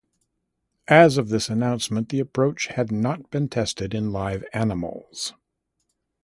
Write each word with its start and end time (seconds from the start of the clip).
As 0.87 1.19
of 1.19 1.29
this 1.29 1.47
announcement 1.47 2.09
the 2.09 2.19
approach 2.19 2.69
had 2.69 2.91
not 2.91 3.29
been 3.29 3.47
tested 3.47 3.93
in 3.93 4.11
live 4.11 4.43
animals. 4.51 5.35